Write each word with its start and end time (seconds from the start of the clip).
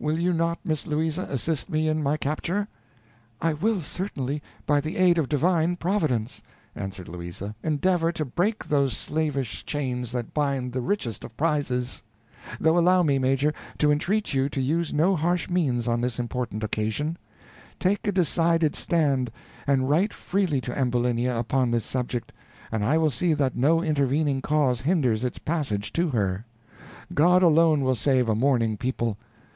Will 0.00 0.18
you 0.18 0.32
not, 0.32 0.58
Miss 0.64 0.84
Louisa, 0.84 1.28
assist 1.30 1.70
me 1.70 1.86
in 1.88 2.02
my 2.02 2.16
capture?" 2.16 2.66
"I 3.40 3.52
will 3.52 3.80
certainly, 3.80 4.42
by 4.66 4.80
the 4.80 4.96
aid 4.96 5.16
of 5.16 5.28
Divine 5.28 5.76
Providence," 5.76 6.42
answered 6.74 7.06
Louisa, 7.06 7.54
"endeavor 7.62 8.10
to 8.10 8.24
break 8.24 8.64
those 8.66 8.96
slavish 8.96 9.64
chains 9.64 10.10
that 10.10 10.34
bind 10.34 10.72
the 10.72 10.80
richest 10.80 11.22
of 11.22 11.36
prizes; 11.36 12.02
though 12.58 12.76
allow 12.76 13.04
me, 13.04 13.20
Major, 13.20 13.54
to 13.78 13.92
entreat 13.92 14.34
you 14.34 14.48
to 14.48 14.60
use 14.60 14.92
no 14.92 15.14
harsh 15.14 15.48
means 15.48 15.86
on 15.86 16.00
this 16.00 16.18
important 16.18 16.64
occasion; 16.64 17.16
take 17.78 18.08
a 18.08 18.10
decided 18.10 18.74
stand, 18.74 19.30
and 19.68 19.88
write 19.88 20.12
freely 20.12 20.60
to 20.62 20.76
Ambulinia 20.76 21.38
upon 21.38 21.70
this 21.70 21.84
subject, 21.84 22.32
and 22.72 22.84
I 22.84 22.98
will 22.98 23.12
see 23.12 23.34
that 23.34 23.54
no 23.54 23.84
intervening 23.84 24.42
cause 24.42 24.80
hinders 24.80 25.22
its 25.22 25.38
passage 25.38 25.92
to 25.92 26.08
her. 26.08 26.44
God 27.14 27.44
alone 27.44 27.82
will 27.82 27.94
save 27.94 28.28
a 28.28 28.34
mourning 28.34 28.76
people. 28.76 29.16